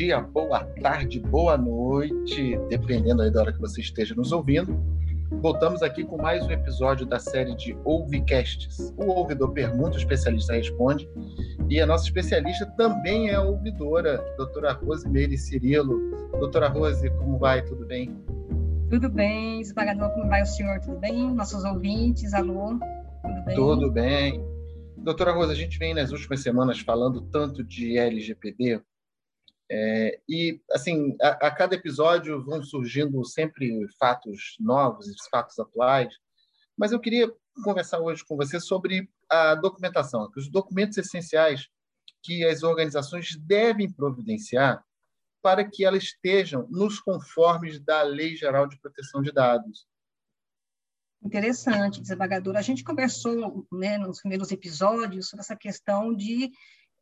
dia, 0.00 0.18
boa 0.18 0.64
tarde, 0.80 1.20
boa 1.20 1.58
noite, 1.58 2.58
dependendo 2.70 3.20
aí 3.20 3.30
da 3.30 3.42
hora 3.42 3.52
que 3.52 3.60
você 3.60 3.82
esteja 3.82 4.14
nos 4.14 4.32
ouvindo. 4.32 4.82
Voltamos 5.42 5.82
aqui 5.82 6.04
com 6.04 6.16
mais 6.16 6.42
um 6.46 6.50
episódio 6.50 7.04
da 7.04 7.18
série 7.18 7.54
de 7.54 7.76
Ouvicasts. 7.84 8.94
O 8.96 9.10
ouvidor 9.10 9.52
pergunta, 9.52 9.96
o 9.96 9.98
especialista 9.98 10.54
responde. 10.54 11.06
E 11.68 11.78
a 11.82 11.84
nossa 11.84 12.04
especialista 12.04 12.64
também 12.78 13.28
é 13.28 13.34
a 13.34 13.42
ouvidora, 13.42 14.24
doutora 14.38 14.72
Rose 14.72 15.06
Meire 15.06 15.36
Cirilo. 15.36 16.00
Doutora 16.30 16.68
Rose, 16.68 17.10
como 17.18 17.36
vai? 17.36 17.60
Tudo 17.60 17.84
bem? 17.84 18.16
Tudo 18.88 19.10
bem, 19.10 19.60
esmagador, 19.60 20.08
como 20.14 20.30
vai 20.30 20.40
o 20.40 20.46
senhor? 20.46 20.80
Tudo 20.80 20.96
bem? 20.96 21.30
Nossos 21.34 21.62
ouvintes, 21.62 22.32
alô? 22.32 22.78
Tudo 23.22 23.44
bem? 23.44 23.54
Tudo 23.54 23.90
bem. 23.90 24.50
Doutora 24.96 25.32
Rosa, 25.32 25.52
a 25.52 25.56
gente 25.56 25.78
vem 25.78 25.92
nas 25.92 26.10
últimas 26.10 26.40
semanas 26.40 26.80
falando 26.80 27.20
tanto 27.20 27.62
de 27.62 27.98
LGPD, 27.98 28.80
é, 29.72 30.20
e, 30.28 30.60
assim, 30.72 31.16
a, 31.22 31.46
a, 31.46 31.50
cada 31.50 31.76
episódio 31.76 32.44
vão 32.44 32.60
surgindo 32.60 33.24
sempre 33.24 33.86
fatos 34.00 34.56
novos 34.58 35.06
fatos 35.30 35.56
atuais, 35.60 36.12
mas 36.76 36.90
eu 36.90 36.98
queria 36.98 37.32
conversar 37.62 38.00
hoje 38.00 38.24
com 38.24 38.36
você 38.36 38.58
sobre 38.58 39.08
a 39.28 39.54
documentação, 39.54 40.28
os 40.36 40.50
documentos 40.50 40.98
essenciais 40.98 41.68
que 42.20 42.44
as 42.44 42.64
organizações 42.64 43.36
devem 43.36 43.90
providenciar 43.90 44.84
para 45.40 45.64
que 45.64 45.84
elas 45.84 46.02
estejam 46.02 46.66
nos 46.68 46.98
conformes 46.98 47.78
da 47.78 48.02
Lei 48.02 48.34
Geral 48.34 48.66
de 48.66 48.78
Proteção 48.80 49.22
de 49.22 49.30
Dados. 49.30 49.86
Interessante, 51.22 52.00
desembargador. 52.00 52.56
A 52.56 52.62
gente 52.62 52.82
conversou 52.82 53.66
né, 53.70 53.98
nos 53.98 54.20
primeiros 54.20 54.50
episódios 54.50 55.28
sobre 55.28 55.42
essa 55.42 55.56
questão 55.56 56.14
de 56.14 56.50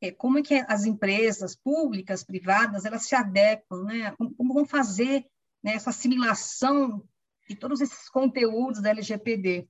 é, 0.00 0.12
como 0.12 0.38
é 0.38 0.42
que 0.42 0.64
as 0.68 0.84
empresas 0.84 1.56
públicas, 1.56 2.22
privadas, 2.22 2.84
elas 2.84 3.06
se 3.06 3.14
adequam, 3.14 3.84
né? 3.84 4.12
Como, 4.12 4.34
como 4.34 4.54
vão 4.54 4.64
fazer 4.64 5.26
né, 5.62 5.74
essa 5.74 5.90
assimilação 5.90 7.04
de 7.48 7.56
todos 7.56 7.80
esses 7.80 8.08
conteúdos 8.08 8.80
da 8.80 8.90
LGPD. 8.90 9.68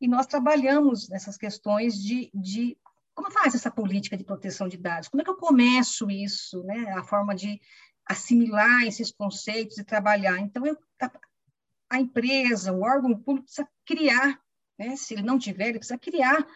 E 0.00 0.06
nós 0.06 0.26
trabalhamos 0.26 1.08
nessas 1.08 1.36
questões 1.36 2.00
de, 2.00 2.30
de 2.34 2.76
como 3.14 3.30
faz 3.30 3.54
essa 3.54 3.70
política 3.70 4.16
de 4.16 4.24
proteção 4.24 4.68
de 4.68 4.76
dados? 4.76 5.08
Como 5.08 5.22
é 5.22 5.24
que 5.24 5.30
eu 5.30 5.36
começo 5.36 6.10
isso, 6.10 6.62
né? 6.64 6.92
A 6.92 7.02
forma 7.02 7.34
de 7.34 7.60
assimilar 8.08 8.84
esses 8.84 9.10
conceitos 9.10 9.78
e 9.78 9.84
trabalhar. 9.84 10.38
Então, 10.38 10.64
eu, 10.64 10.78
a, 11.00 11.10
a 11.90 12.00
empresa, 12.00 12.72
o 12.72 12.82
órgão 12.82 13.18
público 13.18 13.46
precisa 13.46 13.68
criar, 13.84 14.38
né? 14.78 14.94
Se 14.96 15.14
ele 15.14 15.22
não 15.22 15.38
tiver, 15.38 15.70
ele 15.70 15.78
precisa 15.78 15.98
criar 15.98 16.46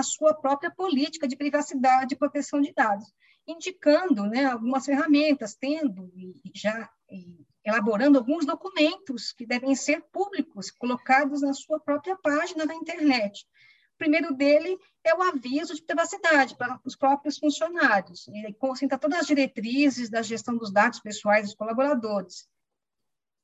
a 0.00 0.02
sua 0.02 0.34
própria 0.34 0.70
política 0.70 1.26
de 1.26 1.36
privacidade 1.36 2.14
e 2.14 2.18
proteção 2.18 2.60
de 2.60 2.72
dados, 2.72 3.12
indicando 3.46 4.24
né, 4.26 4.44
algumas 4.44 4.84
ferramentas, 4.84 5.54
tendo 5.54 6.12
e 6.14 6.34
já 6.54 6.90
e 7.10 7.46
elaborando 7.64 8.18
alguns 8.18 8.46
documentos 8.46 9.32
que 9.32 9.46
devem 9.46 9.74
ser 9.74 10.02
públicos, 10.12 10.70
colocados 10.70 11.42
na 11.42 11.52
sua 11.52 11.80
própria 11.80 12.16
página 12.16 12.64
da 12.64 12.74
internet. 12.74 13.46
O 13.94 13.98
primeiro 13.98 14.34
dele 14.34 14.78
é 15.02 15.14
o 15.14 15.22
aviso 15.22 15.74
de 15.74 15.82
privacidade 15.82 16.56
para 16.56 16.78
os 16.84 16.94
próprios 16.94 17.38
funcionários. 17.38 18.28
Ele 18.28 18.52
concentra 18.52 18.98
todas 18.98 19.20
as 19.20 19.26
diretrizes 19.26 20.10
da 20.10 20.22
gestão 20.22 20.56
dos 20.56 20.70
dados 20.70 21.00
pessoais 21.00 21.46
dos 21.46 21.54
colaboradores. 21.54 22.46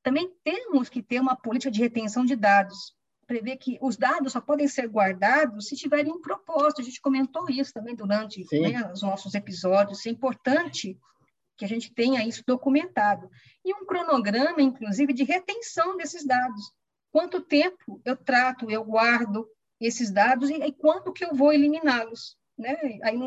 Também 0.02 0.32
temos 0.44 0.88
que 0.88 1.02
ter 1.02 1.20
uma 1.20 1.34
política 1.36 1.70
de 1.70 1.80
retenção 1.80 2.24
de 2.24 2.36
dados, 2.36 2.94
prevê 3.26 3.56
que 3.56 3.78
os 3.80 3.96
dados 3.96 4.32
só 4.32 4.40
podem 4.40 4.68
ser 4.68 4.88
guardados 4.88 5.68
se 5.68 5.76
tiverem 5.76 6.12
um 6.12 6.20
propósito. 6.20 6.80
A 6.80 6.84
gente 6.84 7.00
comentou 7.00 7.48
isso 7.48 7.72
também 7.72 7.94
durante 7.94 8.44
né, 8.52 8.90
os 8.92 9.02
nossos 9.02 9.34
episódios. 9.34 10.04
É 10.06 10.10
importante 10.10 10.98
que 11.56 11.64
a 11.64 11.68
gente 11.68 11.92
tenha 11.94 12.26
isso 12.26 12.42
documentado. 12.46 13.30
E 13.64 13.74
um 13.74 13.86
cronograma, 13.86 14.60
inclusive, 14.60 15.12
de 15.12 15.24
retenção 15.24 15.96
desses 15.96 16.26
dados. 16.26 16.72
Quanto 17.10 17.40
tempo 17.40 18.00
eu 18.04 18.16
trato, 18.16 18.70
eu 18.70 18.84
guardo 18.84 19.46
esses 19.80 20.10
dados 20.10 20.50
e, 20.50 20.54
e 20.54 20.72
quanto 20.72 21.12
que 21.12 21.24
eu 21.24 21.34
vou 21.34 21.52
eliminá-los. 21.52 22.36
Né? 22.58 22.76
Aí, 23.02 23.18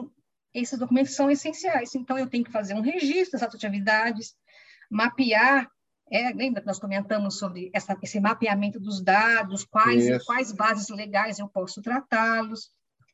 esses 0.53 0.78
documentos 0.78 1.16
são 1.16 1.29
essenciais. 1.29 1.95
Então, 1.95 2.17
eu 2.17 2.28
tenho 2.28 2.44
que 2.44 2.51
fazer 2.51 2.73
um 2.73 2.81
registro 2.81 3.34
dessas 3.34 3.55
atividades, 3.55 4.35
mapear 4.89 5.69
é, 6.11 6.31
lembra 6.33 6.61
que 6.61 6.67
nós 6.67 6.79
comentamos 6.79 7.38
sobre 7.39 7.71
essa, 7.73 7.97
esse 8.01 8.19
mapeamento 8.19 8.79
dos 8.79 9.01
dados, 9.01 9.66
quais, 9.66 10.23
quais 10.23 10.51
bases 10.51 10.89
legais 10.89 11.39
eu 11.39 11.47
posso 11.47 11.81
tratá-los. 11.81 12.69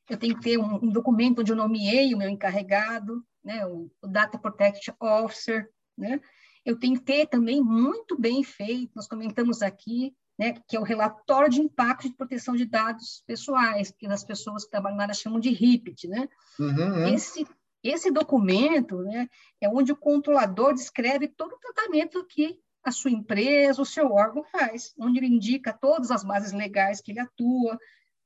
Eu 0.09 0.17
tenho 0.17 0.35
que 0.35 0.41
ter 0.41 0.57
um, 0.57 0.75
um, 0.75 0.89
documento 0.89 1.39
onde 1.39 1.51
eu 1.51 1.55
nomeei 1.55 2.13
o 2.13 2.17
meu 2.17 2.27
encarregado, 2.27 3.23
né, 3.43 3.65
o, 3.65 3.89
o 4.01 4.07
Data 4.07 4.37
Protection 4.37 4.93
Officer. 4.99 5.69
Né? 5.97 6.19
Eu 6.65 6.77
tenho 6.77 6.95
que 6.95 7.05
ter 7.05 7.27
também 7.27 7.61
muito 7.61 8.19
bem 8.19 8.43
feito, 8.43 8.91
nós 8.93 9.07
comentamos 9.07 9.61
aqui, 9.61 10.13
né, 10.37 10.53
que 10.67 10.75
é 10.75 10.79
o 10.79 10.83
relatório 10.83 11.49
de 11.49 11.61
impacto 11.61 12.09
de 12.09 12.15
proteção 12.15 12.55
de 12.57 12.65
dados 12.65 13.23
pessoais, 13.25 13.91
que 13.91 14.05
as 14.07 14.23
pessoas 14.23 14.65
que 14.65 14.71
trabalham 14.71 14.97
na 14.97 15.03
área 15.03 15.15
chamam 15.15 15.39
de 15.39 15.49
RIPT. 15.49 16.09
Né? 16.09 16.27
Uhum, 16.59 16.67
uhum. 16.67 17.07
Esse, 17.13 17.47
esse 17.81 18.11
documento 18.11 18.97
né, 19.03 19.29
é 19.61 19.69
onde 19.69 19.93
o 19.93 19.97
controlador 19.97 20.73
descreve 20.73 21.29
todo 21.29 21.53
o 21.53 21.59
tratamento 21.59 22.25
que 22.25 22.59
a 22.83 22.91
sua 22.91 23.11
empresa, 23.11 23.81
o 23.81 23.85
seu 23.85 24.11
órgão 24.11 24.43
faz, 24.43 24.93
onde 24.97 25.19
ele 25.19 25.27
indica 25.27 25.71
todas 25.73 26.11
as 26.11 26.23
bases 26.23 26.51
legais 26.51 27.01
que 27.01 27.11
ele 27.11 27.19
atua, 27.19 27.77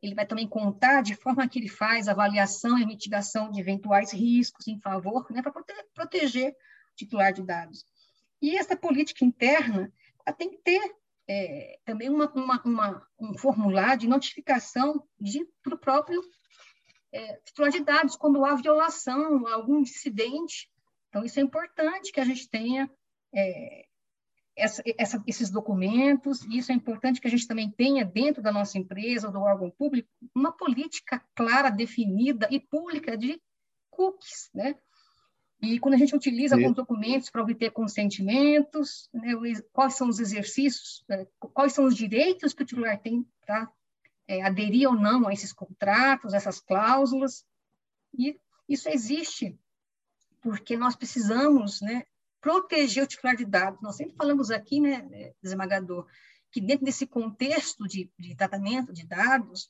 ele 0.02 0.16
vai 0.16 0.26
também 0.26 0.48
contar 0.48 1.02
de 1.02 1.16
forma 1.16 1.48
que 1.48 1.60
ele 1.60 1.68
faz 1.68 2.08
avaliação 2.08 2.78
e 2.78 2.86
mitigação 2.86 3.52
de 3.52 3.60
eventuais 3.60 4.14
riscos 4.14 4.68
em 4.68 4.80
favor, 4.80 5.26
né, 5.32 5.42
para 5.42 5.54
proteger 5.94 6.52
o 6.52 6.96
titular 6.96 7.34
de 7.34 7.42
dados. 7.44 7.86
E 8.42 8.58
essa 8.58 8.76
política 8.76 9.26
interna 9.26 9.92
tem 10.38 10.52
que 10.52 10.58
ter 10.58 10.96
é, 11.28 11.80
também 11.84 12.10
uma, 12.10 12.32
uma, 12.34 12.62
uma, 12.64 13.08
um 13.20 13.38
formulário 13.38 14.00
de 14.00 14.08
notificação 14.08 15.04
para 15.64 15.74
o 15.74 15.78
próprio 15.78 16.22
é, 17.12 17.38
titular 17.46 17.72
de 17.72 17.84
dados 17.84 18.16
quando 18.16 18.44
há 18.46 18.56
violação, 18.56 19.48
algum 19.48 19.80
incidente. 19.80 20.70
Então, 21.10 21.24
isso 21.24 21.40
é 21.40 21.44
importante 21.44 22.12
que 22.12 22.20
a 22.20 22.26
gente 22.26 22.50
tenha 22.50 22.92
é, 23.34 23.86
essa, 24.56 24.82
essa, 24.98 25.24
esses 25.28 25.50
documentos, 25.50 26.44
e 26.44 26.58
isso 26.58 26.72
é 26.72 26.76
importante 26.76 27.20
que 27.20 27.28
a 27.28 27.30
gente 27.30 27.48
também 27.48 27.70
tenha 27.70 28.06
dentro 28.06 28.42
da 28.42 28.52
nossa 28.52 28.78
empresa 28.78 29.28
ou 29.28 29.34
do 29.34 29.40
órgão 29.40 29.70
público 29.70 30.10
uma 30.34 30.52
política 30.52 31.22
clara, 31.36 31.70
definida 31.70 32.48
e 32.50 32.60
pública 32.60 33.18
de 33.18 33.42
cookies, 33.90 34.50
né? 34.54 34.76
E 35.62 35.80
quando 35.80 35.96
a 35.96 35.98
gente 35.98 36.16
utiliza 36.16 36.56
alguns 36.56 36.76
documentos 36.76 37.30
para 37.30 37.42
obter 37.42 37.72
consentimentos, 37.72 39.10
né, 39.14 39.32
quais 39.72 39.96
são 39.96 40.10
os 40.10 40.20
exercícios, 40.20 41.04
né, 41.08 41.26
quais 41.40 41.74
são 41.74 41.86
os 41.86 41.96
direitos 41.96 42.54
que 42.54 42.62
o 42.62 42.66
titular 42.66 43.00
tem 43.00 43.26
para 43.46 43.72
é, 44.28 44.44
aderir 44.44 44.88
ou 44.88 44.96
não 44.96 45.28
a 45.28 45.34
esses 45.34 45.54
contratos, 45.54 46.34
essas 46.34 46.60
cláusulas, 46.60 47.46
e 48.18 48.40
isso 48.68 48.90
existe 48.90 49.58
porque 50.42 50.78
nós 50.78 50.96
precisamos 50.96 51.82
né, 51.82 52.06
proteger 52.46 53.04
o 53.04 53.08
titular 53.08 53.36
de 53.36 53.44
dados. 53.44 53.82
Nós 53.82 53.96
sempre 53.96 54.16
falamos 54.16 54.52
aqui, 54.52 54.80
né, 54.80 55.34
desembargador, 55.42 56.06
que 56.52 56.62
dentro 56.62 56.86
desse 56.86 57.08
contexto 57.08 57.88
de, 57.88 58.08
de 58.20 58.36
tratamento 58.36 58.94
de 58.94 59.04
dados, 59.04 59.68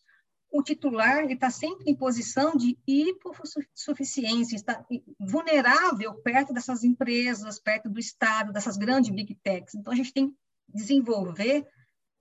o 0.52 0.62
titular 0.62 1.24
está 1.32 1.50
sempre 1.50 1.90
em 1.90 1.96
posição 1.96 2.54
de 2.58 2.78
hipossuficiência, 2.86 4.58
está 4.58 4.86
vulnerável 5.18 6.16
perto 6.16 6.54
dessas 6.54 6.84
empresas, 6.84 7.60
perto 7.60 7.90
do 7.90 7.98
Estado, 7.98 8.52
dessas 8.52 8.76
grandes 8.76 9.10
big 9.10 9.34
techs. 9.36 9.74
Então, 9.74 9.94
a 9.94 9.96
gente 9.96 10.12
tem 10.12 10.30
que 10.30 10.36
desenvolver 10.68 11.66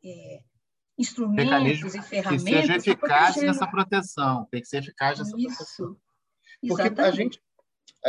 é, 0.04 0.40
instrumentos 0.96 1.50
Mecanismo 1.50 1.88
e 1.88 2.02
ferramentas. 2.02 2.44
Que 2.44 2.60
seja 2.60 2.76
eficaz 2.76 3.36
nessa 3.38 3.66
proteção, 3.66 4.46
tem 4.52 4.60
que 4.60 4.68
ser 4.68 4.78
eficaz 4.78 5.18
nessa 5.18 5.36
Isso. 5.36 5.56
proteção. 5.56 5.96
Porque 6.60 6.82
Exatamente. 6.82 7.00
a 7.00 7.10
gente, 7.10 7.42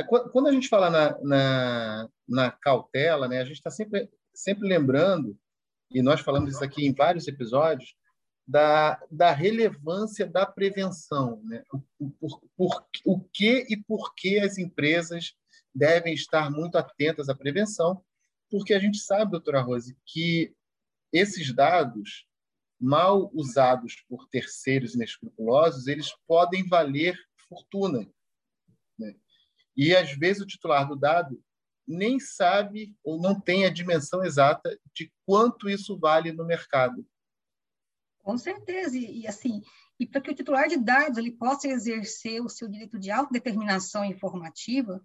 quando 0.03 0.47
a 0.47 0.51
gente 0.51 0.67
fala 0.67 0.89
na, 0.89 1.17
na, 1.21 2.09
na 2.27 2.51
cautela, 2.51 3.27
né, 3.27 3.39
a 3.39 3.45
gente 3.45 3.57
está 3.57 3.71
sempre, 3.71 4.09
sempre 4.33 4.67
lembrando, 4.67 5.37
e 5.91 6.01
nós 6.01 6.19
falamos 6.19 6.53
isso 6.53 6.63
aqui 6.63 6.85
em 6.85 6.93
vários 6.93 7.27
episódios, 7.27 7.95
da, 8.47 9.01
da 9.09 9.31
relevância 9.31 10.25
da 10.25 10.45
prevenção. 10.45 11.41
Né? 11.43 11.63
O, 11.99 12.09
por, 12.11 12.41
por, 12.55 12.85
o 13.03 13.19
que 13.19 13.65
e 13.69 13.77
por 13.77 14.13
que 14.13 14.39
as 14.39 14.57
empresas 14.57 15.33
devem 15.73 16.13
estar 16.13 16.51
muito 16.51 16.77
atentas 16.77 17.27
à 17.27 17.35
prevenção, 17.35 18.03
porque 18.49 18.73
a 18.73 18.79
gente 18.79 18.99
sabe, 18.99 19.31
doutora 19.31 19.61
Rose, 19.61 19.97
que 20.05 20.53
esses 21.11 21.53
dados, 21.53 22.27
mal 22.79 23.31
usados 23.33 24.03
por 24.07 24.27
terceiros 24.27 24.95
inescrupulosos, 24.95 25.87
eles 25.87 26.13
podem 26.27 26.67
valer 26.67 27.17
fortuna. 27.49 28.07
E, 29.75 29.95
às 29.95 30.11
vezes, 30.11 30.41
o 30.41 30.47
titular 30.47 30.87
do 30.87 30.95
dado 30.95 31.41
nem 31.87 32.19
sabe 32.19 32.95
ou 33.03 33.21
não 33.21 33.39
tem 33.39 33.65
a 33.65 33.69
dimensão 33.69 34.23
exata 34.23 34.77
de 34.93 35.11
quanto 35.25 35.69
isso 35.69 35.97
vale 35.97 36.31
no 36.31 36.45
mercado. 36.45 37.05
Com 38.23 38.37
certeza. 38.37 38.97
E, 38.97 39.21
e 39.21 39.27
assim, 39.27 39.61
e 39.99 40.05
para 40.05 40.19
que 40.19 40.31
o 40.31 40.35
titular 40.35 40.67
de 40.67 40.77
dados 40.77 41.17
ele 41.17 41.31
possa 41.31 41.67
exercer 41.67 42.41
o 42.41 42.49
seu 42.49 42.67
direito 42.67 42.97
de 42.97 43.11
autodeterminação 43.11 44.03
informativa, 44.03 45.01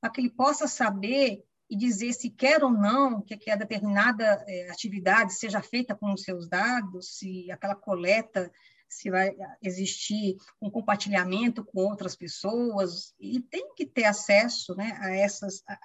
para 0.00 0.10
que 0.10 0.20
ele 0.20 0.30
possa 0.30 0.66
saber 0.68 1.44
e 1.68 1.76
dizer 1.76 2.12
se 2.12 2.30
quer 2.30 2.64
ou 2.64 2.70
não 2.70 3.20
que, 3.20 3.36
que 3.36 3.50
a 3.50 3.56
determinada 3.56 4.24
é, 4.46 4.70
atividade 4.70 5.34
seja 5.34 5.62
feita 5.62 5.94
com 5.94 6.12
os 6.12 6.22
seus 6.22 6.48
dados, 6.48 7.16
se 7.18 7.50
aquela 7.50 7.76
coleta, 7.76 8.50
se 8.90 9.10
vai 9.10 9.34
existir 9.62 10.36
um 10.60 10.68
compartilhamento 10.68 11.64
com 11.64 11.80
outras 11.80 12.16
pessoas, 12.16 13.14
e 13.18 13.40
tem 13.40 13.72
que 13.74 13.86
ter 13.86 14.04
acesso 14.04 14.74
né, 14.74 14.98
a 15.00 15.14
essas 15.14 15.62
a, 15.66 15.78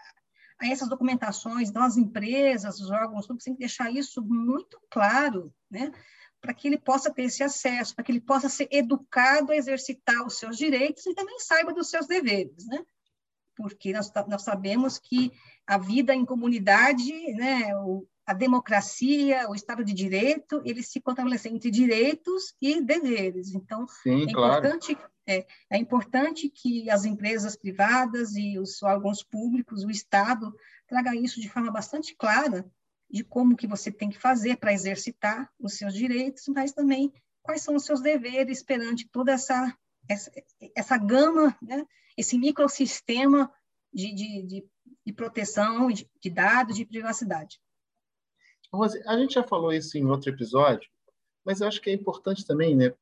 a 0.59 0.67
essas 0.67 0.89
documentações 0.89 1.71
das 1.71 1.97
empresas, 1.97 2.79
os 2.79 2.89
órgãos 2.89 3.27
públicos, 3.27 3.45
tem 3.45 3.53
que 3.53 3.59
deixar 3.59 3.91
isso 3.91 4.21
muito 4.23 4.79
claro, 4.89 5.53
né? 5.69 5.91
para 6.45 6.53
que 6.53 6.67
ele 6.67 6.77
possa 6.77 7.11
ter 7.11 7.23
esse 7.23 7.41
acesso, 7.41 7.95
para 7.95 8.03
que 8.03 8.11
ele 8.11 8.21
possa 8.21 8.47
ser 8.47 8.67
educado 8.71 9.51
a 9.51 9.55
exercitar 9.55 10.23
os 10.25 10.37
seus 10.37 10.57
direitos 10.57 11.03
e 11.05 11.15
também 11.15 11.39
saiba 11.39 11.73
dos 11.73 11.89
seus 11.89 12.05
deveres, 12.05 12.67
né? 12.67 12.85
Porque 13.55 13.91
nós, 13.91 14.11
nós 14.27 14.43
sabemos 14.43 14.99
que 14.99 15.31
a 15.65 15.79
vida 15.79 16.13
em 16.13 16.23
comunidade, 16.23 17.33
né, 17.33 17.75
o, 17.77 18.07
a 18.25 18.33
democracia, 18.33 19.47
o 19.49 19.55
Estado 19.55 19.83
de 19.83 19.93
Direito, 19.93 20.61
eles 20.65 20.87
se 20.87 20.99
contabilizam 20.99 21.51
entre 21.51 21.69
direitos 21.69 22.55
e 22.61 22.81
deveres. 22.81 23.53
Então, 23.53 23.87
Sim, 23.87 24.21
é, 24.21 24.23
importante, 24.23 24.95
claro. 24.95 25.11
é, 25.27 25.47
é 25.69 25.77
importante 25.77 26.49
que 26.49 26.89
as 26.89 27.05
empresas 27.05 27.55
privadas 27.55 28.35
e 28.35 28.57
os 28.57 28.81
órgãos 28.81 29.23
públicos, 29.23 29.83
o 29.83 29.91
Estado, 29.91 30.53
traga 30.87 31.15
isso 31.15 31.39
de 31.39 31.49
forma 31.49 31.71
bastante 31.71 32.15
clara 32.15 32.65
de 33.09 33.23
como 33.23 33.55
que 33.55 33.67
você 33.67 33.91
tem 33.91 34.09
que 34.09 34.19
fazer 34.19 34.57
para 34.57 34.73
exercitar 34.73 35.49
os 35.59 35.73
seus 35.73 35.93
direitos, 35.93 36.47
mas 36.47 36.73
também 36.73 37.13
quais 37.43 37.61
são 37.61 37.75
os 37.75 37.85
seus 37.85 38.01
deveres 38.01 38.63
perante 38.63 39.07
toda 39.07 39.31
essa 39.31 39.75
essa, 40.07 40.31
essa 40.75 40.97
gama, 40.97 41.57
né? 41.61 41.83
esse 42.17 42.37
microsistema 42.37 43.51
de, 43.93 44.13
de, 44.13 44.41
de, 44.43 44.65
de 45.05 45.13
proteção 45.13 45.89
de, 45.91 46.09
de 46.21 46.29
dados, 46.29 46.75
de 46.75 46.85
privacidade. 46.85 47.59
Rose, 48.75 49.01
a 49.05 49.17
gente 49.17 49.35
já 49.35 49.43
falou 49.43 49.71
isso 49.71 49.97
em 49.97 50.05
outro 50.05 50.29
episódio, 50.29 50.89
mas 51.43 51.61
eu 51.61 51.67
acho 51.67 51.81
que 51.81 51.89
é 51.89 51.93
importante 51.93 52.45
também, 52.45 52.75
né? 52.75 52.93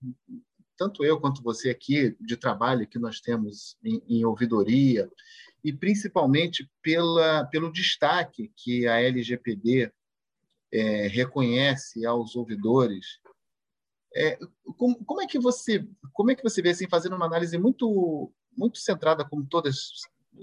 Tanto 0.78 1.04
eu 1.04 1.20
quanto 1.20 1.44
você 1.44 1.70
aqui, 1.70 2.16
de 2.20 2.36
trabalho 2.36 2.88
que 2.88 3.00
nós 3.00 3.22
temos 3.22 3.78
em, 3.84 4.02
em 4.08 4.26
ouvidoria, 4.26 5.10
e 5.64 5.72
principalmente 5.72 6.70
pela, 6.82 7.46
pelo 7.46 7.72
destaque 7.72 8.52
que 8.56 8.86
a 8.88 9.00
LGPD 9.00 9.92
é, 10.72 11.08
reconhece 11.08 12.06
aos 12.06 12.36
ouvidores. 12.36 13.20
É, 14.16 14.38
como, 14.78 15.04
como, 15.06 15.22
é 15.22 15.28
que 15.28 15.40
você 15.40 15.88
como 16.12 16.30
é 16.32 16.36
que 16.36 16.44
você 16.44 16.62
vê 16.62 16.70
assim 16.70 16.88
fazendo 16.88 17.16
uma 17.16 17.26
análise 17.26 17.58
muito 17.58 18.32
muito 18.56 18.78
centrada 18.78 19.26
como 19.28 19.48
todas 19.48 20.02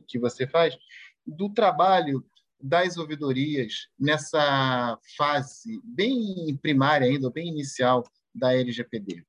que 0.09 0.19
você 0.19 0.45
faz 0.45 0.77
do 1.25 1.49
trabalho 1.49 2.25
das 2.63 2.97
ouvidorias 2.97 3.89
nessa 3.99 4.99
fase 5.17 5.81
bem 5.85 6.57
primária 6.61 7.07
ainda 7.07 7.31
bem 7.31 7.49
inicial 7.49 8.05
da 8.35 8.55
LGPD 8.55 9.25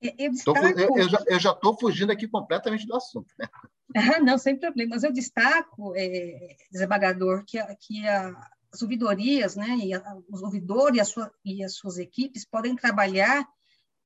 eu, 0.00 0.30
destaco... 0.30 0.58
eu, 0.58 1.08
eu 1.26 1.38
já 1.38 1.52
estou 1.52 1.78
fugindo 1.78 2.10
aqui 2.10 2.26
completamente 2.26 2.86
do 2.86 2.96
assunto. 2.96 3.32
Né? 3.38 3.46
Ah, 3.96 4.20
não, 4.20 4.38
sem 4.38 4.58
problema. 4.58 4.90
Mas 4.94 5.04
eu 5.04 5.12
destaco, 5.12 5.94
é, 5.94 6.56
desembargador, 6.70 7.44
que, 7.46 7.58
a, 7.58 7.74
que 7.76 8.06
a, 8.06 8.34
as 8.72 8.82
ouvidorias, 8.82 9.56
né, 9.56 9.76
e 9.76 9.92
a, 9.92 10.16
os 10.30 10.42
ouvidores 10.42 11.00
e, 11.00 11.04
sua, 11.04 11.32
e, 11.44 11.64
as 11.64 11.74
suas 11.74 11.98
equipes 11.98 12.44
podem 12.44 12.74
trabalhar 12.74 13.46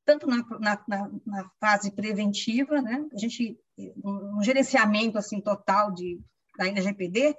tanto 0.05 0.27
na, 0.27 0.45
na, 0.59 1.11
na, 1.25 1.51
fase 1.59 1.91
preventiva, 1.91 2.83
né, 2.83 3.07
a 3.11 3.19
gente, 3.19 3.59
um, 4.05 4.39
um 4.39 4.43
gerenciamento 4.43 5.17
assim 5.17 5.41
total 5.41 5.93
de, 5.93 6.21
da 6.57 6.67
LGPD, 6.67 7.37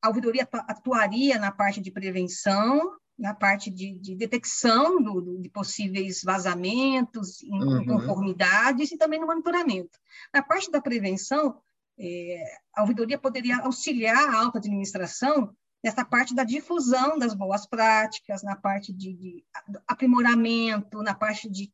a 0.00 0.08
ouvidoria 0.08 0.48
atuaria 0.52 1.38
na 1.38 1.52
parte 1.52 1.80
de 1.80 1.90
prevenção, 1.90 2.96
na 3.18 3.34
parte 3.34 3.70
de, 3.70 3.98
de 3.98 4.16
detecção 4.16 5.00
do, 5.00 5.20
do, 5.20 5.38
de 5.40 5.48
possíveis 5.48 6.22
vazamentos, 6.24 7.42
inconformidades 7.42 8.90
uhum. 8.90 8.96
e 8.96 8.98
também 8.98 9.20
no 9.20 9.26
monitoramento. 9.26 9.96
Na 10.34 10.42
parte 10.42 10.70
da 10.70 10.80
prevenção, 10.80 11.56
é, 11.98 12.42
a 12.74 12.82
ouvidoria 12.82 13.18
poderia 13.18 13.58
auxiliar 13.58 14.28
a 14.28 14.38
alta 14.40 14.58
administração 14.58 15.54
nessa 15.84 16.04
parte 16.04 16.34
da 16.34 16.44
difusão 16.44 17.18
das 17.18 17.34
boas 17.34 17.66
práticas, 17.66 18.42
na 18.42 18.56
parte 18.56 18.92
de, 18.92 19.12
de 19.14 19.44
aprimoramento, 19.86 21.02
na 21.02 21.14
parte 21.14 21.50
de 21.50 21.72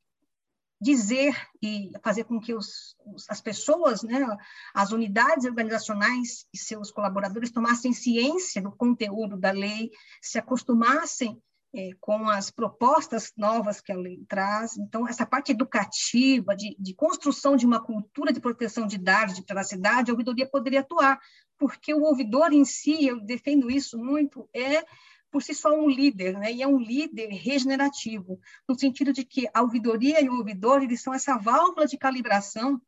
dizer 0.80 1.34
e 1.60 1.90
fazer 2.02 2.24
com 2.24 2.40
que 2.40 2.54
os, 2.54 2.96
as 3.28 3.40
pessoas, 3.40 4.02
né, 4.02 4.24
as 4.72 4.92
unidades 4.92 5.44
organizacionais 5.44 6.46
e 6.52 6.58
seus 6.58 6.90
colaboradores 6.90 7.50
tomassem 7.50 7.92
ciência 7.92 8.62
do 8.62 8.70
conteúdo 8.70 9.36
da 9.36 9.50
lei, 9.50 9.90
se 10.22 10.38
acostumassem 10.38 11.42
é, 11.74 11.90
com 12.00 12.28
as 12.28 12.50
propostas 12.50 13.32
novas 13.36 13.80
que 13.80 13.92
a 13.92 13.96
lei 13.96 14.24
traz. 14.28 14.76
Então, 14.76 15.06
essa 15.06 15.26
parte 15.26 15.52
educativa, 15.52 16.56
de, 16.56 16.76
de, 16.78 16.94
construção 16.94 17.56
de 17.56 17.66
uma 17.66 17.82
cultura 17.82 18.32
de 18.32 18.40
proteção 18.40 18.86
de 18.86 18.98
dados, 18.98 19.34
de 19.34 19.44
privacidade, 19.44 20.10
a 20.10 20.14
ouvidoria 20.14 20.48
poderia 20.48 20.80
atuar, 20.80 21.20
porque 21.58 21.92
o 21.92 22.02
ouvidor 22.02 22.52
em 22.52 22.64
si, 22.64 23.06
eu 23.06 23.20
defendo 23.20 23.70
isso 23.70 23.98
muito, 23.98 24.48
é 24.54 24.84
por 25.30 25.42
si 25.42 25.54
só 25.54 25.74
um 25.74 25.88
líder, 25.88 26.38
né? 26.38 26.52
e 26.52 26.62
é 26.62 26.66
um 26.66 26.78
líder 26.78 27.28
regenerativo, 27.28 28.40
no 28.66 28.78
sentido 28.78 29.12
de 29.12 29.24
que 29.24 29.46
a 29.52 29.60
ouvidoria 29.60 30.22
e 30.22 30.28
o 30.28 30.38
ouvidor 30.38 30.82
eles 30.82 31.02
são 31.02 31.12
essa 31.12 31.36
válvula 31.36 31.86
de 31.86 31.98
calibração 31.98 32.80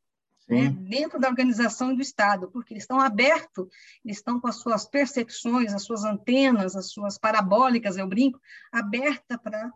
né, 0.50 0.68
dentro 0.68 1.20
da 1.20 1.28
organização 1.28 1.94
do 1.94 2.02
Estado, 2.02 2.50
porque 2.50 2.74
eles 2.74 2.82
estão 2.82 2.98
abertos, 2.98 3.68
eles 4.04 4.16
estão 4.16 4.40
com 4.40 4.48
as 4.48 4.56
suas 4.56 4.84
percepções, 4.84 5.72
as 5.72 5.84
suas 5.84 6.04
antenas, 6.04 6.74
as 6.74 6.90
suas 6.90 7.16
parabólicas, 7.16 7.96
eu 7.96 8.06
brinco, 8.06 8.40
aberta 8.72 9.38
para 9.38 9.70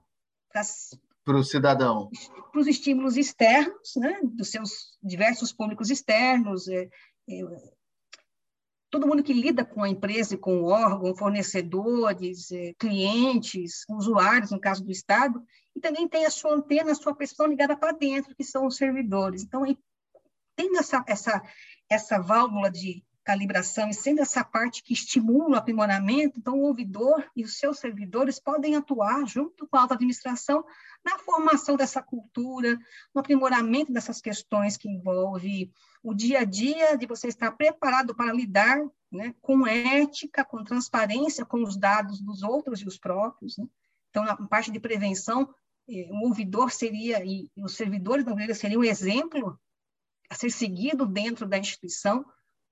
para 1.25 1.38
o 1.38 1.43
cidadão. 1.43 2.11
Para 2.53 2.61
os 2.61 2.67
estímulos 2.69 3.17
externos, 3.17 3.94
né, 3.97 4.21
dos 4.23 4.50
seus 4.50 4.97
diversos 5.03 5.53
públicos 5.53 5.91
externos, 5.91 6.69
é, 6.69 6.88
é, 7.29 7.43
todo 8.91 9.09
mundo 9.09 9.25
que 9.25 9.32
lida 9.32 9.65
com 9.65 9.82
a 9.82 9.88
empresa 9.88 10.35
e 10.35 10.38
com 10.38 10.61
o 10.61 10.67
órgão, 10.67 11.17
fornecedores, 11.17 12.53
é, 12.53 12.75
clientes, 12.78 13.85
usuários, 13.88 14.52
no 14.52 14.61
caso 14.61 14.85
do 14.85 14.93
Estado, 14.93 15.43
e 15.75 15.81
também 15.81 16.07
tem 16.07 16.26
a 16.26 16.31
sua 16.31 16.54
antena, 16.54 16.93
a 16.93 16.95
sua 16.95 17.14
percepção 17.14 17.47
ligada 17.47 17.76
para 17.76 17.90
dentro, 17.90 18.37
que 18.37 18.45
são 18.45 18.66
os 18.66 18.76
servidores. 18.76 19.43
Então, 19.43 19.66
é 19.66 19.75
tendo 20.56 20.78
essa, 20.78 21.04
essa, 21.06 21.42
essa 21.88 22.20
válvula 22.20 22.70
de 22.70 23.04
calibração 23.25 23.88
e 23.88 23.94
sendo 23.94 24.20
essa 24.20 24.44
parte 24.44 24.82
que 24.82 24.92
estimula 24.92 25.54
o 25.54 25.58
aprimoramento, 25.58 26.38
então 26.38 26.58
o 26.58 26.66
ouvidor 26.66 27.26
e 27.34 27.42
os 27.42 27.58
seus 27.58 27.78
servidores 27.78 28.38
podem 28.38 28.76
atuar 28.76 29.26
junto 29.26 29.66
com 29.66 29.76
a 29.76 29.80
alta 29.80 29.94
administração 29.94 30.62
na 31.02 31.18
formação 31.18 31.76
dessa 31.76 32.02
cultura, 32.02 32.78
no 33.14 33.20
aprimoramento 33.20 33.92
dessas 33.92 34.20
questões 34.20 34.76
que 34.76 34.88
envolve 34.88 35.73
o 36.02 36.12
dia 36.12 36.40
a 36.40 36.44
dia 36.44 36.96
de 36.99 37.06
você 37.06 37.28
estar 37.28 37.50
preparado 37.52 38.14
para 38.14 38.32
lidar 38.32 38.78
né, 39.11 39.34
com 39.40 39.66
ética, 39.66 40.44
com 40.44 40.62
transparência, 40.62 41.46
com 41.46 41.62
os 41.62 41.78
dados 41.78 42.20
dos 42.20 42.42
outros 42.42 42.80
e 42.82 42.87
os 42.87 42.99
próprios. 42.99 43.56
Né? 43.56 43.66
Então, 44.11 44.23
na 44.25 44.37
parte 44.37 44.70
de 44.70 44.78
prevenção, 44.78 45.49
eh, 45.88 46.08
o 46.11 46.26
ouvidor 46.26 46.70
seria, 46.70 47.25
e 47.25 47.50
os 47.56 47.75
servidores 47.75 48.25
da 48.25 48.54
seriam 48.54 48.82
um 48.82 48.84
exemplo 48.84 49.58
a 50.31 50.35
ser 50.35 50.50
seguido 50.50 51.07
dentro 51.07 51.47
da 51.47 51.59
instituição, 51.59 52.25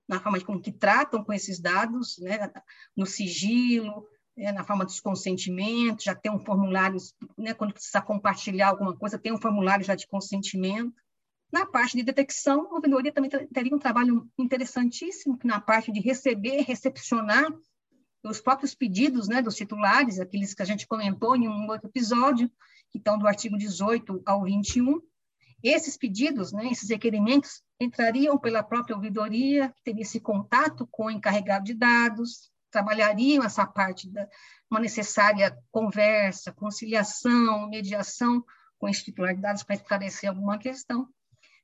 na 0.09 0.21
forma 0.21 0.41
como 0.41 0.61
que 0.61 0.73
tratam 0.73 1.25
com 1.25 1.33
esses 1.33 1.61
dados, 1.61 2.19
né, 2.19 2.53
no 2.97 3.07
sigilo, 3.07 4.07
né, 4.37 4.53
na 4.53 4.65
forma 4.65 4.85
dos 4.85 5.01
consentimentos, 5.01 6.05
já 6.05 6.15
tem 6.15 6.33
um 6.33 6.41
formulário, 6.41 6.99
né, 7.39 7.55
quando 7.55 7.73
precisa 7.73 8.01
compartilhar 8.01 8.69
alguma 8.69 8.97
coisa, 8.97 9.19
tem 9.19 9.33
um 9.33 9.41
formulário 9.41 9.85
já 9.85 9.95
de 9.95 10.07
consentimento. 10.07 10.95
Na 11.53 11.67
parte 11.67 11.97
de 11.97 12.03
detecção, 12.03 12.69
a 12.71 12.75
ouvidoria 12.77 13.13
também 13.13 13.31
teria 13.31 13.75
um 13.75 13.79
trabalho 13.79 14.29
interessantíssimo, 14.39 15.39
na 15.45 15.61
parte 15.61 15.93
de 15.93 16.01
receber, 16.01 16.63
recepcionar 16.63 17.47
os 18.25 18.41
próprios 18.41 18.75
pedidos 18.75 19.29
né, 19.29 19.43
dos 19.43 19.57
titulares, 19.57 20.21
aqueles 20.21 20.55
que 20.55 20.63
a 20.63 20.65
gente 20.65 20.87
comentou 20.87 21.37
em 21.37 21.49
um 21.49 21.69
outro 21.69 21.89
episódio, 21.89 22.51
que 22.91 22.99
estão 22.99 23.19
do 23.19 23.27
artigo 23.27 23.59
18 23.59 24.23
ao 24.25 24.45
21, 24.45 25.01
esses 25.63 25.97
pedidos, 25.97 26.53
né, 26.53 26.69
esses 26.71 26.89
requerimentos, 26.89 27.63
entrariam 27.81 28.39
pela 28.39 28.63
própria 28.63 28.97
ouvidoria, 28.97 29.69
que 29.71 29.83
teria 29.83 30.03
esse 30.03 30.21
contato 30.21 30.87
com 30.91 31.07
o 31.07 31.11
encarregado 31.11 31.65
de 31.65 31.75
dados, 31.75 32.51
trabalhariam 32.71 33.45
essa 33.45 33.67
parte 33.67 34.11
da 34.11 34.27
uma 34.71 34.81
necessária 34.81 35.55
conversa, 35.71 36.51
conciliação, 36.51 37.69
mediação 37.69 38.43
com 38.79 38.89
esse 38.89 39.05
titular 39.05 39.35
de 39.35 39.43
dados 39.43 39.63
para 39.63 39.75
esclarecer 39.75 40.31
alguma 40.31 40.59
questão. 40.59 41.07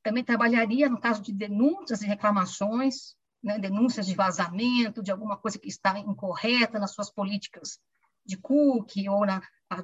Também 0.03 0.23
trabalharia 0.23 0.91
no 0.91 1.01
caso 1.01 1.23
de 1.23 1.33
denúncias 1.33 2.03
e 2.03 2.07
reclamações, 2.07 3.17
né, 3.43 3.59
denúncias 3.59 4.07
de 4.07 4.15
vazamento, 4.15 5.03
de 5.03 5.11
alguma 5.11 5.39
coisa 5.39 5.59
que 5.59 5.69
está 5.69 5.99
incorreta 5.99 6.79
nas 6.79 6.93
suas 6.93 7.11
políticas 7.11 7.79
de 8.27 8.37
cookie 8.37 9.09
ou 9.09 9.25
na 9.25 9.41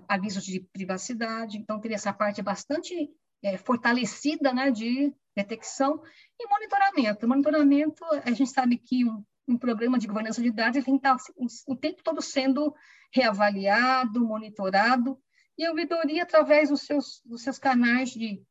avisos 0.06 0.44
de 0.44 0.61
privacidade. 0.61 1.56
Então, 1.56 1.80
teria 1.80 1.97
essa 1.97 2.12
parte 2.12 2.42
bastante 2.42 3.11
é, 3.44 3.58
fortalecida 3.58 4.52
né, 4.54 4.70
de 4.70 5.14
detecção 5.36 6.02
e 6.40 6.48
monitoramento. 6.48 7.28
Monitoramento, 7.28 8.02
a 8.24 8.30
gente 8.30 8.50
sabe 8.50 8.78
que 8.78 9.04
um, 9.04 9.22
um 9.46 9.58
programa 9.58 9.98
de 9.98 10.06
governança 10.06 10.42
de 10.42 10.50
dados 10.50 10.76
ele 10.76 10.86
tem 10.86 10.98
que 10.98 11.06
estar 11.06 11.16
o 11.68 11.76
tempo 11.76 12.02
todo 12.02 12.22
sendo 12.22 12.74
reavaliado, 13.12 14.26
monitorado, 14.26 15.18
e 15.58 15.64
a 15.64 15.70
ouvidoria, 15.70 16.22
através 16.22 16.70
dos 16.70 16.80
seus, 16.82 17.20
dos 17.24 17.42
seus 17.42 17.58
canais 17.58 18.10
de, 18.10 18.42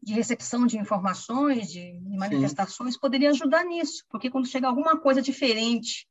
de 0.00 0.12
recepção 0.12 0.66
de 0.66 0.78
informações, 0.78 1.72
de, 1.72 1.98
de 1.98 2.16
manifestações, 2.16 2.94
Sim. 2.94 3.00
poderia 3.00 3.30
ajudar 3.30 3.64
nisso, 3.64 4.04
porque 4.10 4.30
quando 4.30 4.46
chega 4.46 4.68
alguma 4.68 5.00
coisa 5.00 5.22
diferente 5.22 6.06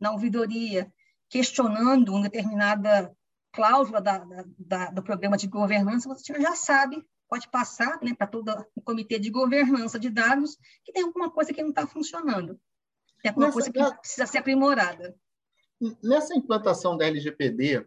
na 0.00 0.10
ouvidoria, 0.10 0.90
questionando 1.28 2.12
uma 2.12 2.22
determinada 2.22 3.14
cláusula 3.52 4.00
da, 4.00 4.18
da, 4.18 4.44
da, 4.58 4.90
do 4.90 5.02
programa 5.02 5.36
de 5.36 5.46
governança, 5.46 6.08
você 6.08 6.40
já 6.40 6.56
sabe, 6.56 7.04
pode 7.28 7.48
passar 7.48 8.00
né, 8.02 8.14
para 8.14 8.26
todo 8.26 8.50
o 8.74 8.80
comitê 8.80 9.18
de 9.18 9.30
governança 9.30 9.98
de 9.98 10.10
dados 10.10 10.56
que 10.84 10.92
tem 10.92 11.02
alguma 11.02 11.30
coisa 11.30 11.52
que 11.52 11.62
não 11.62 11.70
está 11.70 11.86
funcionando. 11.86 12.58
Tem 13.22 13.30
alguma 13.30 13.46
Nessa, 13.46 13.54
coisa 13.54 13.72
que 13.72 13.98
precisa 13.98 14.26
ser 14.26 14.38
aprimorada. 14.38 15.16
Nessa 16.02 16.34
implantação 16.34 16.96
da 16.96 17.06
LGPD, 17.06 17.86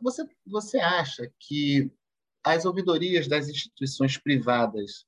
você, 0.00 0.24
você 0.46 0.78
acha 0.78 1.30
que 1.38 1.90
as 2.42 2.64
ouvidorias 2.64 3.26
das 3.26 3.48
instituições 3.48 4.18
privadas, 4.18 5.06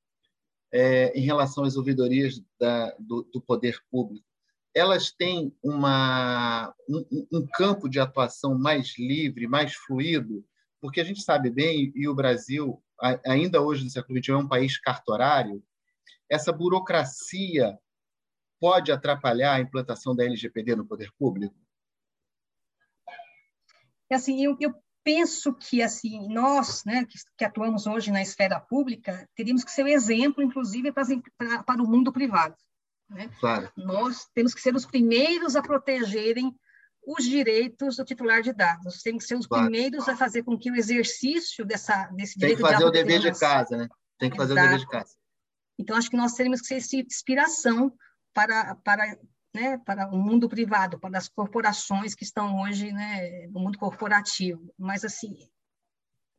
é, 0.73 1.13
em 1.19 1.23
relação 1.23 1.65
às 1.65 1.77
ouvidorias 1.77 2.43
da, 2.59 2.95
do, 2.99 3.23
do, 3.33 3.41
poder 3.41 3.79
público, 3.91 4.27
elas 4.75 5.11
têm 5.11 5.55
uma, 5.63 6.75
um, 6.89 7.27
um, 7.33 7.47
campo 7.47 7.89
de 7.89 7.99
atuação 7.99 8.59
mais 8.59 8.99
livre, 8.99 9.47
mais 9.47 9.75
fluido? 9.75 10.45
Porque 10.87 11.01
a 11.01 11.05
gente 11.05 11.21
sabe 11.21 11.51
bem, 11.51 11.91
e 11.97 12.07
o 12.07 12.15
Brasil, 12.15 12.81
ainda 13.27 13.61
hoje 13.61 13.83
no 13.83 13.91
século 13.91 14.23
XXI, 14.23 14.31
é 14.31 14.37
um 14.37 14.47
país 14.47 14.79
cartorário, 14.79 15.61
essa 16.31 16.53
burocracia 16.53 17.77
pode 18.61 18.93
atrapalhar 18.93 19.55
a 19.55 19.61
implantação 19.61 20.15
da 20.15 20.25
LGPD 20.25 20.77
no 20.77 20.87
poder 20.87 21.11
público? 21.19 21.57
assim, 24.09 24.45
eu, 24.45 24.57
eu 24.61 24.73
penso 25.03 25.53
que 25.55 25.83
assim 25.83 26.33
nós, 26.33 26.85
né, 26.85 27.05
que, 27.05 27.19
que, 27.37 27.45
atuamos 27.45 27.89
hoje 27.89 28.13
na 28.13 28.23
esfera 28.23 28.61
pública, 28.61 29.29
teríamos 29.35 29.65
que 29.65 29.73
ser 29.73 29.83
o 29.83 29.89
exemplo, 29.89 30.41
inclusive, 30.41 30.93
para, 30.93 31.05
para, 31.37 31.63
para 31.65 31.83
o 31.83 31.91
mundo 31.91 32.13
privado. 32.13 32.55
Né? 33.11 33.29
Claro. 33.41 33.73
Nós 33.77 34.29
temos 34.33 34.55
que 34.55 34.61
ser 34.61 34.77
os 34.77 34.87
primeiros 34.87 35.57
a 35.57 35.63
protegerem 35.63 36.57
os 37.07 37.25
direitos 37.25 37.97
do 37.97 38.05
titular 38.05 38.43
de 38.43 38.53
dados. 38.53 39.01
Temos 39.03 39.23
que 39.23 39.29
ser 39.29 39.37
os 39.37 39.47
claro. 39.47 39.65
primeiros 39.65 40.09
a 40.09 40.17
fazer 40.17 40.43
com 40.43 40.59
que 40.59 40.71
o 40.71 40.75
exercício 40.75 41.65
dessa, 41.65 42.07
desse 42.09 42.37
direito 42.37 42.59
Tem 42.59 42.67
que 42.67 42.73
fazer 42.73 42.85
o 42.85 42.91
dever 42.91 43.21
de 43.21 43.39
casa, 43.39 43.77
né? 43.77 43.89
Tem 44.19 44.29
que 44.29 44.37
fazer 44.37 44.55
Exato. 44.55 44.67
o 44.67 44.71
dever 44.71 44.85
de 44.85 44.91
casa. 44.91 45.15
Então, 45.79 45.97
acho 45.97 46.11
que 46.11 46.17
nós 46.17 46.33
teríamos 46.33 46.61
que 46.61 46.81
ser 46.81 46.97
inspiração 46.97 47.93
para, 48.35 48.75
para 48.77 49.17
né, 49.55 49.79
para 49.79 50.09
o 50.09 50.19
mundo 50.19 50.49
privado, 50.49 50.99
para 50.99 51.17
as 51.17 51.29
corporações 51.29 52.15
que 52.15 52.25
estão 52.25 52.61
hoje 52.61 52.93
né, 52.93 53.47
no 53.49 53.61
mundo 53.61 53.79
corporativo. 53.79 54.75
Mas, 54.77 55.05
assim, 55.05 55.35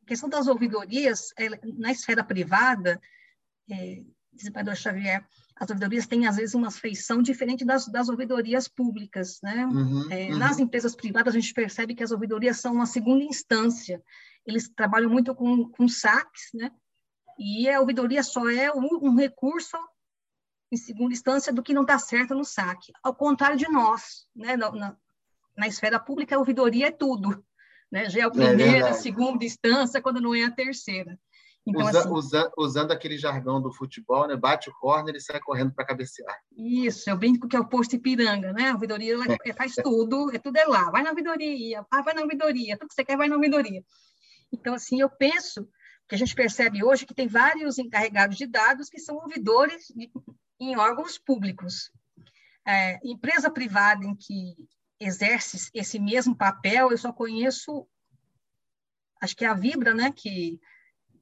a 0.04 0.06
questão 0.06 0.28
das 0.28 0.46
ouvidorias, 0.46 1.32
na 1.78 1.90
esfera 1.90 2.22
privada, 2.22 3.00
é, 3.70 4.02
Padre 4.52 4.76
Xavier, 4.76 5.26
as 5.60 5.70
ouvidorias 5.70 6.06
têm, 6.06 6.26
às 6.26 6.36
vezes, 6.36 6.54
uma 6.54 6.70
feição 6.70 7.20
diferente 7.20 7.64
das, 7.64 7.86
das 7.88 8.08
ouvidorias 8.08 8.68
públicas. 8.68 9.40
Né? 9.42 9.66
Uhum, 9.66 10.06
é, 10.10 10.30
uhum. 10.30 10.38
Nas 10.38 10.58
empresas 10.58 10.94
privadas, 10.94 11.34
a 11.34 11.38
gente 11.38 11.52
percebe 11.52 11.94
que 11.94 12.02
as 12.02 12.12
ouvidorias 12.12 12.60
são 12.60 12.74
uma 12.74 12.86
segunda 12.86 13.24
instância. 13.24 14.02
Eles 14.46 14.68
trabalham 14.68 15.10
muito 15.10 15.34
com, 15.34 15.68
com 15.68 15.88
saques, 15.88 16.50
né? 16.54 16.70
e 17.38 17.68
a 17.68 17.80
ouvidoria 17.80 18.22
só 18.22 18.48
é 18.48 18.72
um, 18.72 18.88
um 19.02 19.14
recurso 19.14 19.76
em 20.70 20.76
segunda 20.76 21.12
instância 21.12 21.52
do 21.52 21.62
que 21.62 21.74
não 21.74 21.84
dá 21.84 21.98
certo 21.98 22.34
no 22.34 22.44
saque. 22.44 22.92
Ao 23.02 23.14
contrário 23.14 23.56
de 23.56 23.68
nós, 23.68 24.26
né? 24.34 24.56
na, 24.56 24.70
na, 24.70 24.96
na 25.56 25.66
esfera 25.66 25.98
pública, 25.98 26.36
a 26.36 26.38
ouvidoria 26.38 26.88
é 26.88 26.92
tudo. 26.92 27.44
Né? 27.90 28.08
Já 28.08 28.20
é 28.20 28.22
a 28.24 28.26
é 28.26 28.30
primeira, 28.30 28.88
é 28.88 28.92
segunda 28.92 29.44
instância, 29.44 30.00
quando 30.00 30.20
não 30.20 30.34
é 30.34 30.44
a 30.44 30.50
terceira. 30.50 31.18
Então, 31.68 31.86
Usa, 31.86 32.00
assim, 32.00 32.10
usa, 32.10 32.52
usando 32.56 32.92
aquele 32.92 33.18
jargão 33.18 33.60
do 33.60 33.70
futebol, 33.70 34.26
né? 34.26 34.34
bate 34.36 34.70
o 34.70 34.72
corner 34.72 35.14
e 35.14 35.20
sai 35.20 35.38
correndo 35.38 35.70
para 35.74 35.84
cabecear. 35.84 36.34
Isso, 36.56 37.10
eu 37.10 37.16
brinco 37.16 37.46
que 37.46 37.54
é 37.54 37.60
o 37.60 37.68
posto 37.68 37.94
Ipiranga, 37.94 38.54
né? 38.54 38.70
A 38.70 38.72
ouvidoria 38.72 39.12
ela 39.12 39.26
é, 39.44 39.52
faz 39.52 39.74
tudo, 39.74 40.34
é 40.34 40.38
tudo 40.38 40.56
é 40.56 40.64
lá. 40.64 40.90
Vai 40.90 41.02
na 41.02 41.10
ouvidoria, 41.10 41.84
ah, 41.90 42.02
vai 42.02 42.14
na 42.14 42.22
ouvidoria, 42.22 42.78
tudo 42.78 42.88
que 42.88 42.94
você 42.94 43.04
quer 43.04 43.18
vai 43.18 43.28
na 43.28 43.36
ouvidoria. 43.36 43.84
Então, 44.50 44.72
assim, 44.72 44.98
eu 44.98 45.10
penso 45.10 45.68
que 46.08 46.14
a 46.14 46.18
gente 46.18 46.34
percebe 46.34 46.82
hoje 46.82 47.04
que 47.04 47.14
tem 47.14 47.28
vários 47.28 47.76
encarregados 47.76 48.38
de 48.38 48.46
dados 48.46 48.88
que 48.88 48.98
são 48.98 49.16
ouvidores 49.16 49.92
em 50.58 50.74
órgãos 50.74 51.18
públicos. 51.18 51.92
É, 52.66 52.98
empresa 53.04 53.50
privada 53.50 54.06
em 54.06 54.14
que 54.14 54.56
exerce 54.98 55.70
esse 55.74 55.98
mesmo 55.98 56.34
papel, 56.34 56.90
eu 56.90 56.96
só 56.96 57.12
conheço, 57.12 57.86
acho 59.20 59.36
que 59.36 59.44
é 59.44 59.48
a 59.48 59.54
Vibra, 59.54 59.94
né, 59.94 60.10
que 60.10 60.58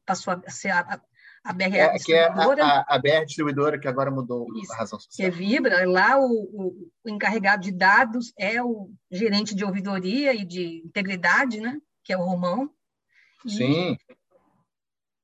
passou 0.06 0.32
a 0.32 0.50
ser 0.50 0.70
a, 0.70 1.00
a 1.44 1.52
BR 1.52 1.76
é, 1.76 1.92
distribuidora. 1.92 2.56
Que 2.56 2.62
é 2.62 2.64
a, 2.64 2.78
a, 2.78 2.94
a, 2.94 2.98
BR 2.98 3.24
distribuidora, 3.26 3.78
que 3.78 3.88
agora 3.88 4.10
mudou 4.10 4.46
Isso, 4.56 4.72
a 4.72 4.76
razão 4.76 4.98
social. 4.98 5.16
Que 5.16 5.22
é 5.24 5.30
Vibra, 5.30 5.88
lá 5.88 6.18
o, 6.18 6.24
o, 6.24 6.90
o, 7.04 7.10
encarregado 7.10 7.62
de 7.62 7.72
dados 7.72 8.32
é 8.38 8.62
o 8.62 8.90
gerente 9.10 9.54
de 9.54 9.64
ouvidoria 9.64 10.32
e 10.32 10.44
de 10.44 10.82
integridade, 10.84 11.60
né, 11.60 11.78
que 12.02 12.12
é 12.12 12.16
o 12.16 12.24
Romão. 12.24 12.70
E 13.44 13.50
Sim, 13.50 13.98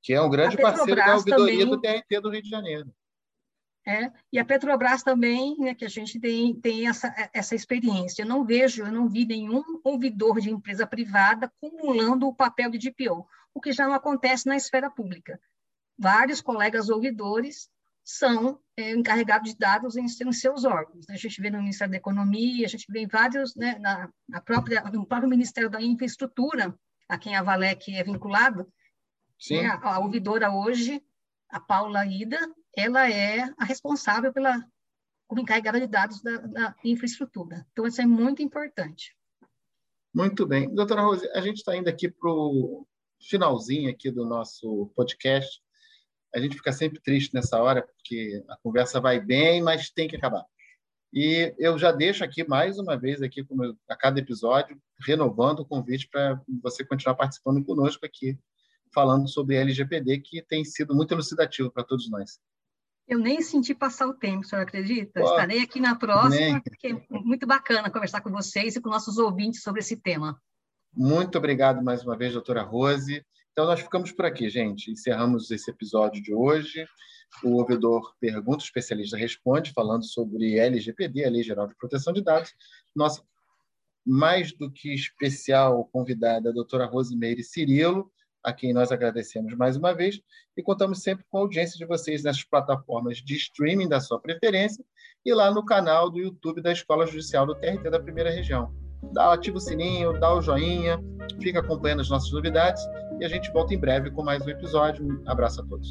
que 0.03 0.13
é 0.13 0.21
um 0.21 0.29
grande 0.29 0.57
parceiro 0.57 0.97
da 0.97 1.15
ouvidoria 1.15 1.65
também, 1.65 1.67
do 1.67 1.81
TRT 1.81 2.21
do 2.21 2.31
Rio 2.31 2.43
de 2.43 2.49
Janeiro. 2.49 2.93
É, 3.87 4.13
e 4.33 4.39
a 4.39 4.45
Petrobras 4.45 5.03
também, 5.03 5.57
né, 5.59 5.75
que 5.75 5.85
a 5.85 5.89
gente 5.89 6.21
tem, 6.21 6.55
tem 6.55 6.89
essa, 6.89 7.13
essa 7.33 7.55
experiência. 7.55 8.23
Eu 8.23 8.27
não 8.27 8.45
vejo, 8.45 8.85
eu 8.85 8.93
não 8.93 9.09
vi 9.09 9.27
nenhum 9.27 9.63
ouvidor 9.83 10.41
de 10.41 10.51
empresa 10.51 10.87
privada 10.87 11.47
acumulando 11.47 12.29
o 12.29 12.35
papel 12.35 12.71
de 12.71 12.79
DPO, 12.79 13.27
o 13.55 13.61
que 13.61 13.73
já 13.73 13.87
não 13.87 13.95
acontece 13.95 14.47
na 14.47 14.57
esfera 14.57 14.91
pública. 14.91 15.41
Vários 15.99 16.41
colegas 16.41 16.89
ouvidores 16.89 17.71
são 18.05 18.59
é, 18.77 18.93
encarregados 18.93 19.53
de 19.53 19.59
dados 19.59 19.97
em, 19.97 20.05
em, 20.05 20.33
seus 20.33 20.65
órgãos. 20.65 21.09
A 21.09 21.17
gente 21.17 21.41
vê 21.41 21.51
no 21.51 21.59
Ministério 21.59 21.93
da 21.93 21.99
Economia, 21.99 22.67
a 22.67 22.69
gente 22.69 22.91
vê 22.91 23.01
em 23.01 23.07
vários, 23.07 23.55
né, 23.55 23.79
na, 23.79 24.11
na 24.29 24.41
própria, 24.41 24.83
no 24.85 25.07
próprio 25.07 25.29
Ministério 25.31 25.71
da 25.71 25.81
Infraestrutura, 25.81 26.75
a 27.09 27.17
quem 27.17 27.37
a 27.37 27.43
Valec 27.43 27.95
é 27.95 28.03
vinculado. 28.03 28.67
Sim. 29.39 29.63
Né, 29.63 29.69
a, 29.69 29.95
a 29.95 29.99
ouvidora 30.01 30.51
hoje, 30.51 31.03
a 31.49 31.61
Paula 31.61 32.05
Ida, 32.07 32.39
ela 32.77 33.09
é 33.09 33.43
a 33.57 33.65
responsável 33.65 34.33
pela 34.33 34.65
como 35.33 35.41
encarregada 35.41 35.81
de 35.81 35.87
dados 35.87 36.21
da, 36.21 36.37
da 36.39 36.77
infraestrutura. 36.85 37.67
Então, 37.73 37.87
isso 37.87 38.03
é 38.03 38.07
muito 38.07 38.43
importante. 38.43 39.17
Muito 40.15 40.47
bem. 40.47 40.69
Doutora 40.75 41.01
Rose, 41.01 41.27
a 41.31 41.41
gente 41.41 41.57
está 41.57 41.75
indo 41.75 41.89
aqui 41.89 42.11
para 42.11 42.31
o 42.31 42.87
finalzinho 43.29 43.91
aqui 43.91 44.11
do 44.11 44.25
nosso 44.25 44.91
podcast. 44.95 45.61
A 46.35 46.41
gente 46.41 46.57
fica 46.57 46.73
sempre 46.73 47.01
triste 47.01 47.35
nessa 47.35 47.63
hora, 47.63 47.83
porque 47.83 48.43
a 48.49 48.57
conversa 48.59 49.01
vai 49.01 49.21
bem, 49.21 49.63
mas 49.63 49.91
tem 49.91 50.09
que 50.09 50.17
acabar. 50.17 50.45
E 51.13 51.55
eu 51.59 51.79
já 51.79 51.93
deixo 51.93 52.25
aqui 52.25 52.43
mais 52.49 52.79
uma 52.79 52.97
vez, 52.97 53.21
aqui 53.21 53.47
a 53.89 53.97
cada 53.97 54.19
episódio, 54.19 54.81
renovando 55.05 55.61
o 55.61 55.67
convite 55.67 56.09
para 56.09 56.41
você 56.63 56.85
continuar 56.85 57.17
participando 57.17 57.63
conosco 57.63 58.07
aqui, 58.07 58.39
falando 58.95 59.29
sobre 59.29 59.57
LGPD, 59.57 60.21
que 60.21 60.43
tem 60.43 60.65
sido 60.65 60.95
muito 60.95 61.13
elucidativo 61.13 61.71
para 61.71 61.85
todos 61.85 62.11
nós. 62.11 62.41
Eu 63.07 63.19
nem 63.19 63.43
senti 63.43 63.75
passar 63.75 64.07
o 64.07 64.15
tempo, 64.15 64.41
o 64.41 64.45
senhor 64.45 64.63
acredita? 64.63 65.21
Pô, 65.21 65.27
Estarei 65.27 65.61
aqui 65.61 65.81
na 65.81 65.95
próxima, 65.97 66.31
nem. 66.31 66.61
porque 66.63 66.89
é 66.89 67.19
muito 67.21 67.47
bacana 67.47 67.91
conversar 67.91 68.23
com 68.23 68.31
vocês 68.31 68.75
e 68.75 68.81
com 68.81 68.89
nossos 68.89 69.19
ouvintes 69.19 69.63
sobre 69.63 69.81
esse 69.81 69.97
tema. 69.97 70.41
Muito 70.95 71.39
obrigado 71.39 71.83
mais 71.83 72.05
uma 72.05 72.17
vez, 72.17 72.33
doutora 72.33 72.63
Rose. 72.63 73.25
Então, 73.53 73.67
nós 73.67 73.81
ficamos 73.81 74.13
por 74.13 74.25
aqui, 74.25 74.49
gente. 74.49 74.91
Encerramos 74.91 75.51
esse 75.51 75.71
episódio 75.71 76.23
de 76.23 76.35
hoje. 76.35 76.87
O 77.43 77.57
ouvidor 77.57 78.15
pergunta, 78.21 78.59
o 78.59 78.67
especialista 78.67 79.17
responde, 79.17 79.73
falando 79.73 80.05
sobre 80.05 80.59
LGPD, 80.59 81.25
a 81.25 81.31
Lei 81.31 81.43
Geral 81.43 81.67
de 81.67 81.75
Proteção 81.77 82.13
de 82.13 82.23
Dados. 82.23 82.55
Nossa 82.95 83.23
mais 84.05 84.53
do 84.53 84.71
que 84.71 84.93
especial 84.93 85.89
convidada, 85.93 86.51
a 86.51 86.53
doutora 86.53 86.87
Rosimeire 86.87 87.43
Cirilo, 87.43 88.11
a 88.43 88.53
quem 88.53 88.73
nós 88.73 88.91
agradecemos 88.91 89.55
mais 89.55 89.77
uma 89.77 89.95
vez 89.95 90.21
e 90.57 90.63
contamos 90.63 91.03
sempre 91.03 91.25
com 91.31 91.39
a 91.39 91.41
audiência 91.43 91.79
de 91.79 91.87
vocês 91.87 92.25
nessas 92.25 92.43
plataformas 92.43 93.19
de 93.19 93.37
streaming 93.37 93.89
da 93.89 94.01
sua 94.01 94.21
preferência 94.21 94.85
e 95.25 95.33
lá 95.33 95.53
no 95.53 95.65
canal 95.65 96.11
do 96.11 96.19
YouTube 96.19 96.61
da 96.61 96.73
Escola 96.73 97.07
Judicial 97.07 97.47
do 97.47 97.55
TRT 97.55 97.89
da 97.89 98.01
Primeira 98.01 98.31
Região. 98.31 98.82
Dá, 99.13 99.33
ativa 99.33 99.57
o 99.57 99.61
sininho, 99.61 100.19
dá 100.19 100.35
o 100.35 100.41
joinha, 100.41 101.03
fica 101.41 101.61
acompanhando 101.61 102.01
as 102.01 102.09
nossas 102.09 102.31
novidades 102.33 102.83
e 103.19 103.25
a 103.25 103.29
gente 103.29 103.51
volta 103.53 103.75
em 103.75 103.79
breve 103.79 104.11
com 104.11 104.23
mais 104.23 104.45
um 104.45 104.49
episódio. 104.49 105.05
Um 105.05 105.23
abraço 105.27 105.61
a 105.61 105.65
todos. 105.65 105.91